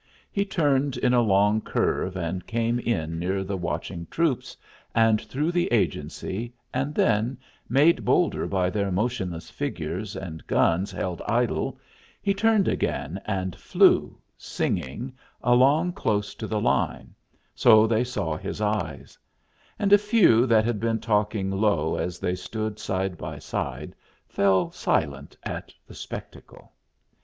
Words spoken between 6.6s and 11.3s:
and then, made bolder by their motionless figures and guns held